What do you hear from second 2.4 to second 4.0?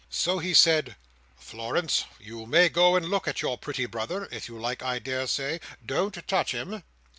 may go and look at your pretty